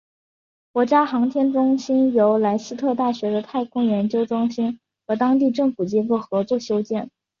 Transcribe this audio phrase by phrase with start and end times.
[0.71, 7.11] 国家航天中心由莱斯特大学的太空研究中心和当地政府机构合作修建。